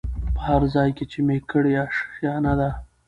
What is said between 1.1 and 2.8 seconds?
چي مي کړې آشیانه ده